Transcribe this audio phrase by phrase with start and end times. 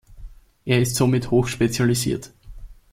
[0.65, 2.33] Er ist somit hoch spezialisiert.